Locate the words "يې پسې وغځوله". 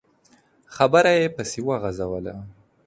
1.19-2.35